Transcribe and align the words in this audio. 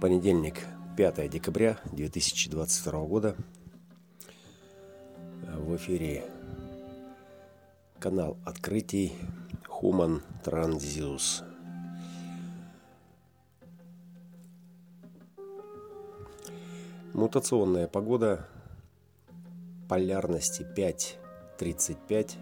Понедельник, 0.00 0.64
5 0.96 1.28
декабря 1.28 1.76
2022 1.90 3.04
года. 3.06 3.34
В 5.42 5.74
эфире 5.74 6.24
канал 7.98 8.36
открытий 8.46 9.12
Human 9.66 10.22
Transius. 10.44 11.42
Мутационная 17.12 17.88
погода 17.88 18.46
полярности 19.88 20.64
5.35 20.76 22.36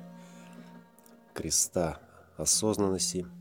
креста 1.32 2.00
осознанности– 2.36 3.27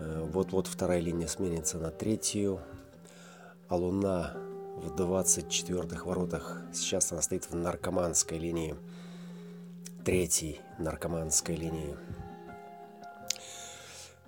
вот-вот 0.00 0.66
вторая 0.66 1.00
линия 1.00 1.26
сменится 1.26 1.78
на 1.78 1.90
третью, 1.90 2.60
а 3.68 3.76
Луна 3.76 4.34
в 4.76 4.94
24-х 4.98 6.04
воротах. 6.04 6.62
Сейчас 6.72 7.12
она 7.12 7.20
стоит 7.20 7.50
в 7.50 7.54
наркоманской 7.54 8.38
линии, 8.38 8.74
третьей 10.04 10.60
наркоманской 10.78 11.54
линии. 11.54 11.96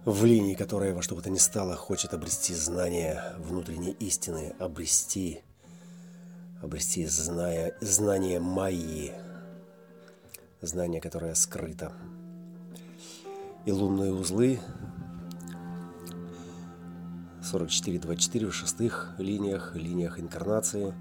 В 0.04 0.24
линии, 0.24 0.54
которая 0.54 0.94
во 0.94 1.02
что 1.02 1.14
бы 1.14 1.22
то 1.22 1.30
ни 1.30 1.38
стало 1.38 1.76
хочет 1.76 2.12
обрести 2.12 2.54
знание 2.54 3.34
внутренней 3.38 3.92
истины, 3.92 4.54
обрести, 4.58 5.42
обрести 6.60 7.06
зная, 7.06 7.76
знание 7.80 8.40
Майи, 8.40 9.12
знание, 10.60 11.00
которое 11.00 11.34
скрыто. 11.34 11.92
И 13.64 13.70
лунные 13.70 14.12
узлы 14.12 14.60
44-24 17.52 18.48
в 18.48 18.54
шестых 18.54 19.14
линиях, 19.18 19.76
линиях 19.76 20.18
инкарнации, 20.18 20.94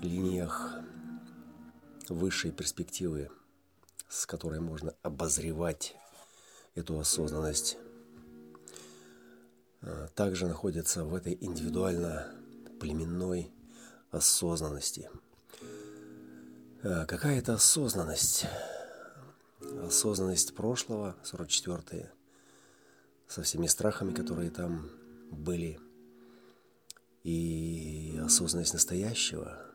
линиях 0.00 0.76
высшей 2.08 2.52
перспективы, 2.52 3.30
с 4.08 4.26
которой 4.26 4.60
можно 4.60 4.94
обозревать 5.02 5.96
эту 6.76 7.00
осознанность, 7.00 7.78
а, 9.82 10.06
также 10.14 10.46
находится 10.46 11.04
в 11.04 11.12
этой 11.16 11.36
индивидуально-племенной 11.40 13.50
осознанности. 14.12 15.10
А, 16.84 17.06
какая 17.06 17.40
это 17.40 17.54
осознанность? 17.54 18.46
Осознанность 19.84 20.54
прошлого, 20.54 21.16
44-е, 21.24 22.12
со 23.26 23.42
всеми 23.42 23.66
страхами, 23.66 24.14
которые 24.14 24.50
там 24.50 24.99
были 25.30 25.80
и 27.22 28.18
осознанность 28.22 28.72
настоящего, 28.72 29.66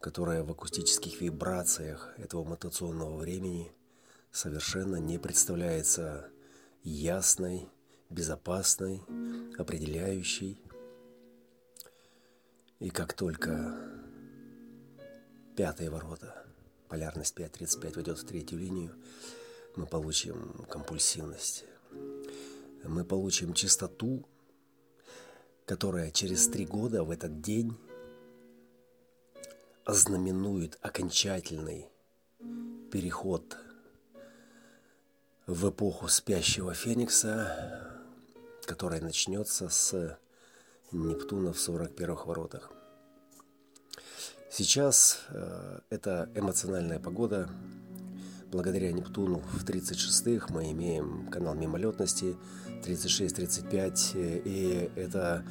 которая 0.00 0.42
в 0.42 0.50
акустических 0.50 1.20
вибрациях 1.20 2.12
этого 2.18 2.44
мутационного 2.44 3.16
времени 3.16 3.72
совершенно 4.30 4.96
не 4.96 5.18
представляется 5.18 6.30
ясной, 6.82 7.68
безопасной, 8.10 9.02
определяющей. 9.56 10.60
И 12.80 12.90
как 12.90 13.14
только 13.14 13.78
пятые 15.56 15.90
ворота, 15.90 16.46
полярность 16.88 17.38
5.35 17.38 17.94
войдет 17.94 18.18
в 18.18 18.26
третью 18.26 18.58
линию, 18.58 18.94
мы 19.76 19.86
получим 19.86 20.66
компульсивность, 20.68 21.64
мы 22.84 23.04
получим 23.04 23.54
чистоту, 23.54 24.24
которая 25.66 26.10
через 26.10 26.48
три 26.48 26.66
года 26.66 27.04
в 27.04 27.10
этот 27.10 27.40
день 27.40 27.76
ознаменует 29.84 30.78
окончательный 30.82 31.88
переход 32.90 33.56
в 35.46 35.70
эпоху 35.70 36.08
спящего 36.08 36.74
Феникса, 36.74 38.00
которая 38.64 39.00
начнется 39.00 39.68
с 39.68 40.18
Нептуна 40.92 41.52
в 41.52 41.56
41-х 41.56 42.24
воротах. 42.26 42.70
Сейчас 44.50 45.20
э, 45.30 45.80
это 45.88 46.28
эмоциональная 46.34 46.98
погода. 47.00 47.48
Благодаря 48.52 48.92
Нептуну 48.92 49.42
в 49.52 49.64
36-х 49.64 50.52
мы 50.52 50.70
имеем 50.70 51.26
канал 51.30 51.54
мимолетности– 51.54 52.36
36-35, 52.82 54.42
и 54.44 54.90
это 54.96 55.44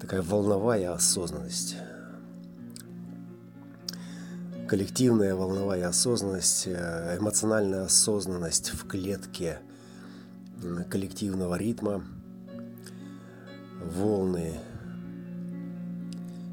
такая 0.00 0.22
волновая 0.22 0.92
осознанность. 0.92 1.76
Коллективная 4.66 5.34
волновая 5.34 5.88
осознанность, 5.88 6.66
э, 6.66 7.18
эмоциональная 7.18 7.84
осознанность 7.84 8.70
в 8.70 8.86
клетке 8.86 9.58
коллективного 10.88 11.56
ритма, 11.56 12.02
волны, 13.84 14.54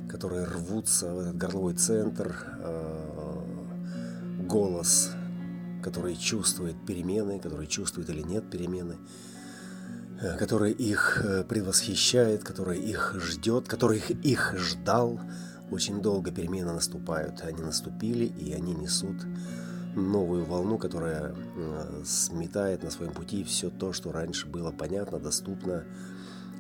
которые 0.10 0.46
рвутся 0.46 1.14
в 1.14 1.20
этот 1.20 1.38
горловой 1.38 1.76
центр, 1.76 2.36
э, 2.60 3.46
голос, 4.42 5.12
который 5.90 6.16
чувствует 6.16 6.76
перемены, 6.86 7.40
который 7.40 7.68
чувствует 7.68 8.10
или 8.10 8.22
нет 8.22 8.50
перемены– 8.50 8.98
Э, 10.22 10.38
который 10.38 10.74
их 10.74 11.22
э, 11.24 11.44
предвосхищает, 11.46 12.44
который 12.44 12.78
их 12.78 13.16
ждет, 13.22 13.70
который 13.70 13.98
их, 13.98 14.12
их 14.12 14.56
ждал. 14.58 15.20
Очень 15.72 16.02
долго 16.02 16.32
перемены 16.32 16.74
наступают. 16.74 17.42
Они 17.42 17.62
наступили, 17.62 18.26
и 18.26 18.52
они 18.52 18.74
несут 18.74 19.16
новую 19.96 20.44
волну, 20.44 20.78
которая 20.78 21.34
э, 21.56 22.04
сметает 22.06 22.84
на 22.84 22.92
своем 22.92 23.14
пути 23.14 23.46
все 23.46 23.70
то, 23.70 23.94
что 23.94 24.12
раньше 24.12 24.48
было 24.48 24.72
понятно, 24.72 25.20
доступно, 25.20 25.86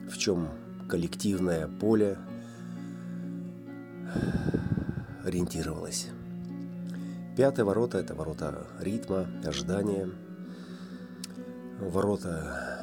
в 0.09 0.17
чем 0.17 0.49
коллективное 0.87 1.67
поле 1.67 2.17
ориентировалось. 5.25 6.07
Пятые 7.35 7.65
ворота– 7.65 7.97
это 7.99 8.15
ворота 8.15 8.67
ритма, 8.79 9.27
ожидания, 9.45 10.09
ворота 11.79 12.79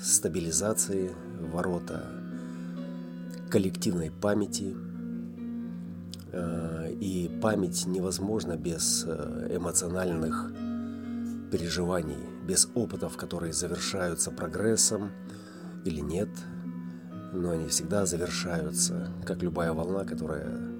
стабилизации, 0.00 1.10
ворота 1.52 2.04
коллективной 3.50 4.10
памяти. 4.10 4.74
Э, 6.32 6.92
и 6.92 7.30
память 7.42 7.86
невозможна 7.86 8.56
без 8.56 9.04
э, 9.06 9.56
эмоциональных 9.56 10.52
переживаний, 11.50 12.18
без 12.46 12.68
опытов, 12.74 13.16
которые 13.16 13.52
завершаются 13.52 14.30
прогрессом 14.30 15.10
или 15.84 16.00
нет, 16.00 16.28
но 17.32 17.50
они 17.50 17.66
всегда 17.68 18.06
завершаются, 18.06 19.08
как 19.26 19.42
любая 19.42 19.72
волна, 19.72 20.04
которая 20.04 20.79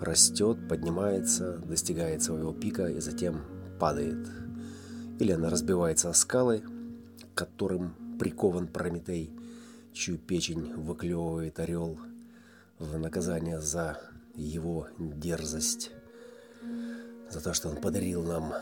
растет, 0.00 0.68
поднимается, 0.68 1.58
достигает 1.58 2.22
своего 2.22 2.52
пика 2.52 2.86
и 2.86 3.00
затем 3.00 3.42
падает. 3.78 4.28
Или 5.18 5.32
она 5.32 5.50
разбивается 5.50 6.08
о 6.08 6.14
скалы, 6.14 6.62
которым 7.34 7.94
прикован 8.18 8.66
Прометей, 8.66 9.30
чью 9.92 10.18
печень 10.18 10.74
выклевывает 10.74 11.58
орел 11.60 11.98
в 12.78 12.98
наказание 12.98 13.60
за 13.60 14.00
его 14.34 14.88
дерзость, 14.98 15.90
за 17.30 17.40
то, 17.40 17.52
что 17.52 17.68
он 17.68 17.76
подарил 17.76 18.22
нам, 18.22 18.54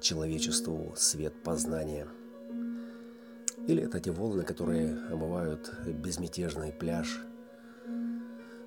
человечеству, 0.00 0.92
свет 0.96 1.42
познания. 1.42 2.06
Или 3.66 3.82
это 3.82 3.98
те 3.98 4.12
волны, 4.12 4.44
которые 4.44 4.96
омывают 5.10 5.72
безмятежный 5.86 6.72
пляж, 6.72 7.20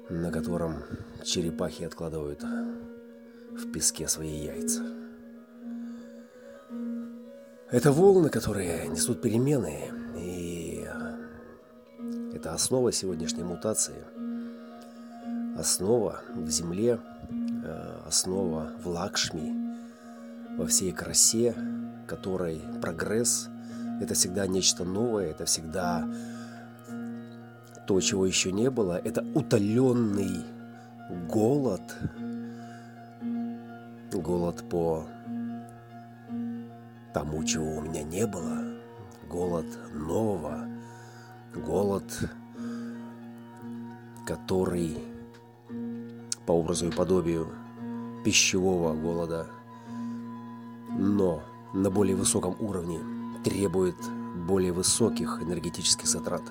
на 0.09 0.31
котором 0.31 0.83
черепахи 1.23 1.83
откладывают 1.83 2.43
в 2.43 3.71
песке 3.71 4.07
свои 4.07 4.45
яйца. 4.45 4.83
Это 7.71 7.91
волны, 7.91 8.29
которые 8.29 8.87
несут 8.87 9.21
перемены, 9.21 9.91
и 10.17 10.87
это 12.33 12.53
основа 12.53 12.91
сегодняшней 12.91 13.43
мутации. 13.43 14.03
Основа 15.57 16.21
в 16.33 16.49
земле, 16.49 16.99
основа 18.07 18.71
в 18.81 18.87
Лакшми, 18.87 19.53
во 20.57 20.65
всей 20.65 20.91
красе, 20.91 21.55
которой 22.07 22.61
прогресс– 22.81 23.49
это 24.01 24.13
всегда 24.13 24.47
нечто 24.47 24.83
новое, 24.83 25.31
это 25.31 25.45
всегда 25.45 26.07
то, 27.89 27.99
чего 28.01 28.27
еще 28.27 28.51
не 28.51 28.69
было, 28.69 29.01
это 29.03 29.25
утоленный 29.33 30.45
голод, 31.27 31.81
голод 34.13 34.63
по 34.69 35.07
тому, 37.15 37.43
чего 37.43 37.77
у 37.77 37.81
меня 37.81 38.03
не 38.03 38.27
было, 38.27 38.59
голод 39.27 39.65
нового, 39.91 40.67
голод, 41.55 42.03
который 44.23 44.95
по 46.45 46.51
образу 46.51 46.89
и 46.89 46.91
подобию 46.91 47.47
пищевого 48.23 48.93
голода, 48.93 49.47
но 50.91 51.41
на 51.73 51.89
более 51.89 52.15
высоком 52.15 52.55
уровне 52.59 52.99
требует 53.43 53.97
более 54.47 54.73
высоких 54.73 55.41
энергетических 55.41 56.05
затрат. 56.07 56.43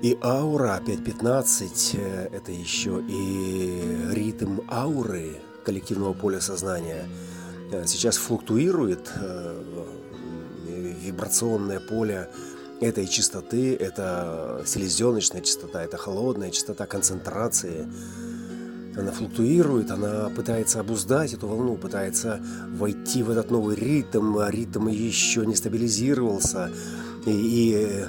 И 0.00 0.16
аура 0.22 0.80
5.15– 0.86 2.30
это 2.32 2.52
еще 2.52 3.02
и 3.08 3.82
ритм 4.12 4.60
ауры 4.70 5.40
коллективного 5.64 6.12
поля 6.12 6.40
сознания. 6.40 7.08
Сейчас 7.84 8.16
флуктуирует 8.16 9.10
э, 9.16 9.60
вибрационное 11.02 11.80
поле 11.80 12.28
этой 12.80 13.08
частоты, 13.08 13.74
это 13.74 14.62
селезеночная 14.64 15.40
частота, 15.40 15.82
это 15.82 15.96
холодная 15.96 16.52
частота 16.52 16.86
концентрации. 16.86 17.88
Она 18.96 19.10
флуктуирует, 19.10 19.90
она 19.90 20.30
пытается 20.30 20.78
обуздать 20.78 21.34
эту 21.34 21.48
волну, 21.48 21.76
пытается 21.76 22.40
войти 22.68 23.24
в 23.24 23.30
этот 23.30 23.50
новый 23.50 23.74
ритм, 23.74 24.38
а 24.38 24.48
ритм 24.48 24.86
еще 24.86 25.44
не 25.44 25.56
стабилизировался. 25.56 26.70
И, 27.26 27.30
и 27.32 28.04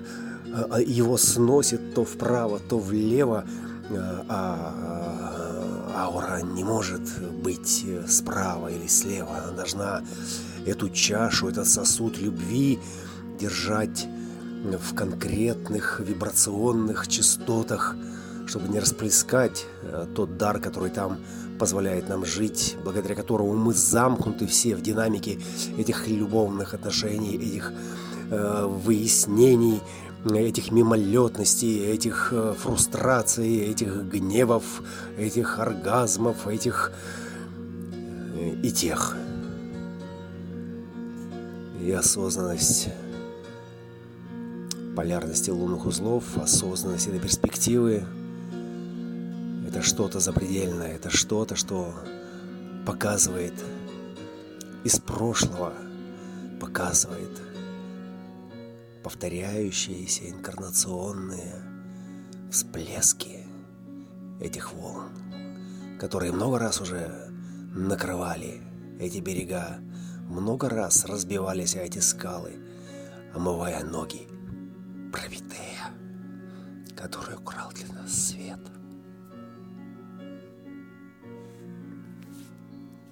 его 0.86 1.18
сносит 1.18 1.94
то 1.94 2.04
вправо, 2.06 2.60
то 2.60 2.80
влево, 2.80 3.46
а, 3.92 4.26
а 4.30 6.04
аура 6.04 6.42
не 6.42 6.64
может 6.64 7.02
быть 7.44 7.86
справа 8.08 8.70
или 8.70 8.88
слева. 8.88 9.38
Она 9.44 9.52
должна 9.52 10.02
эту 10.66 10.90
чашу, 10.90 11.50
этот 11.50 11.68
сосуд 11.68 12.18
любви 12.18 12.80
держать 13.40 14.08
в 14.64 14.94
конкретных 14.94 16.00
вибрационных 16.00 17.08
частотах, 17.08 17.96
чтобы 18.46 18.68
не 18.68 18.80
расплескать 18.80 19.66
тот 20.16 20.38
дар, 20.38 20.60
который 20.60 20.90
там 20.90 21.20
позволяет 21.60 22.10
нам 22.10 22.26
жить, 22.26 22.78
благодаря 22.84 23.14
которому 23.14 23.54
мы 23.54 23.74
замкнуты 23.74 24.48
все 24.48 24.76
в 24.76 24.82
динамике 24.82 25.40
этих 25.78 26.08
любовных 26.08 26.74
отношений, 26.74 27.36
этих 27.36 27.74
э, 28.32 28.66
выяснений, 28.66 29.82
этих 30.26 30.72
мимолетностей, 30.72 31.86
этих 31.86 32.34
э, 32.34 32.54
фрустраций, 32.58 33.58
этих 33.60 34.04
гневов, 34.04 34.84
этих 35.18 35.60
оргазмов, 35.60 36.48
этих 36.48 36.92
э, 37.94 38.56
и 38.62 38.72
тех. 38.72 39.16
И 41.82 41.92
осознанность 41.92 42.90
полярности 44.96 45.50
лунных 45.50 45.86
узлов, 45.86 46.38
осознанность 46.38 47.08
этой 47.08 47.22
перспективы– 47.22 48.04
это 49.68 49.82
что-то 49.82 50.20
запредельное, 50.20 50.96
это 50.96 51.10
что-то, 51.10 51.56
что 51.56 51.94
показывает 52.86 53.54
из 54.84 55.00
прошлого, 55.00 55.74
показывает– 56.60 57.30
повторяющиеся 59.10 60.30
инкарнационные 60.30 61.64
всплески 62.52 63.44
этих 64.40 64.72
волн, 64.72 65.98
которые 66.00 66.32
много 66.32 66.60
раз 66.60 66.80
уже 66.80 67.32
накрывали 67.74 68.62
эти 69.00 69.18
берега, 69.18 69.80
много 70.28 70.70
раз 70.70 71.06
разбивались 71.06 71.76
о 71.76 71.80
эти 71.80 71.98
скалы, 71.98 72.54
омывая 73.34 73.84
ноги 73.84 74.28
Прометея, 75.12 75.90
который 76.96 77.36
украл 77.36 77.72
для 77.72 77.92
нас 77.92 78.14
свет. 78.14 78.60